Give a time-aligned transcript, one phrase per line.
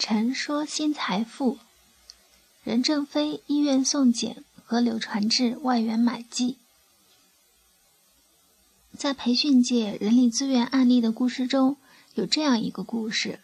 [0.00, 1.58] 陈说新财富，
[2.64, 6.56] 任正非医院送检和柳传志外援买计。
[8.96, 11.76] 在培训界人力资源案例的故事中，
[12.14, 13.40] 有这样一个故事。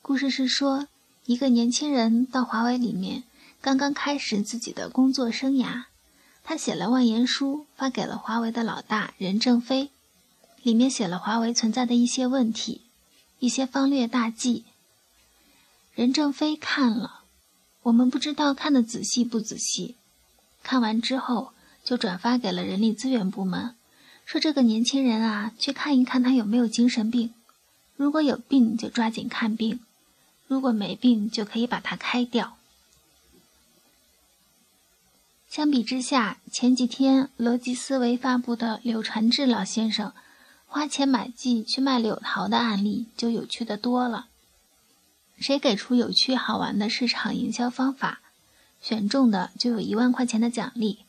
[0.00, 0.88] 故事是说，
[1.26, 3.24] 一个年轻人到华为里面，
[3.60, 5.84] 刚刚开始自己的工作生涯。
[6.42, 9.90] 他写了万言书，发给了华为的老大任正非，
[10.62, 12.80] 里面写了华为存在的一些问题，
[13.40, 14.64] 一些方略大计。
[15.94, 17.24] 任正非看了，
[17.82, 19.96] 我们不知道看的仔细不仔细。
[20.62, 21.52] 看完之后，
[21.84, 23.74] 就转发给了人力资源部门，
[24.24, 27.34] 说这个年轻人啊，去看一看他有没有精神病，
[27.96, 29.80] 如果有病就抓紧看病，
[30.46, 32.56] 如果没病就可以把他开掉。
[35.50, 40.14] 相比之下，前几天逻辑思维发布的柳传志老先生
[40.66, 44.28] 花钱买计去卖柳桃的案例就有趣的多了。
[45.42, 48.20] 谁给出有趣好玩的市场营销方法，
[48.80, 51.00] 选中的就有一万块钱的奖励。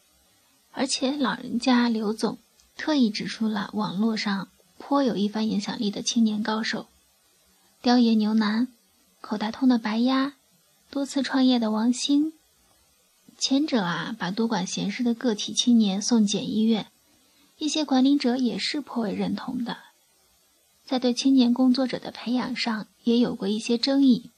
[0.72, 2.40] 而且老人家刘总
[2.76, 4.48] 特意指出了网络上
[4.80, 6.88] 颇有一番影响力的青年高手：
[7.82, 8.70] 雕爷牛腩、
[9.22, 10.34] 口袋通的白鸭、
[10.90, 12.34] 多次创业的王兴。
[13.38, 16.88] 前者啊，把多管闲事的个体青年送检医院，
[17.58, 19.78] 一些管理者也是颇为认同的。
[20.86, 24.30] 在对青年工作者的培养上，也有过一些争议。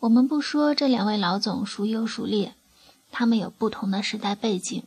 [0.00, 2.54] 我们不说这两位老总孰优孰劣，
[3.12, 4.82] 他们有不同的时代背景。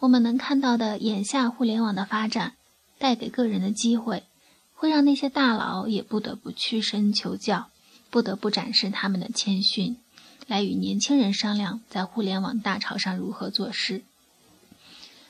[0.00, 2.54] 我们能看到的眼下互联网的发展，
[2.98, 4.24] 带给个人的机会，
[4.74, 7.68] 会让那些大佬也不得不屈身求教，
[8.08, 9.96] 不得不展示他们的谦逊，
[10.46, 14.02] 来与年轻人商量在互联网大潮上如何做事。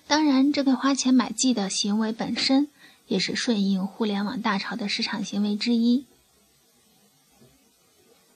[0.06, 2.69] 当然，这个花钱买计的行为本身。
[3.11, 6.06] 也是顺应互联网大潮的市场行为之一。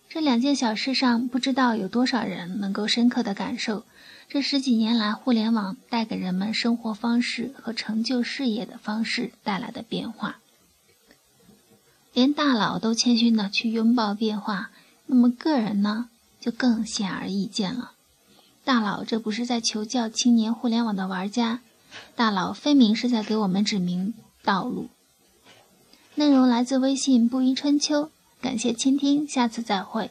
[0.09, 3.85] 这两件小事上，不知道有多少人能够深刻的感受
[4.29, 10.41] 这十几年来互联网带给人们生活方式和成就事业的方式带来的变化。
[12.13, 14.71] 连大佬都谦逊的去拥抱变化，
[15.07, 16.09] 那么个人呢，
[16.41, 17.93] 就更显而易见了。
[18.65, 21.61] 大佬这不是在求教青年互联网的玩家，
[22.17, 24.15] 大佬分明是在给我们指明。
[24.45, 24.89] 道路
[26.15, 28.11] 内容来自微信“布衣春秋”，
[28.43, 30.11] 感谢倾听，下次再会。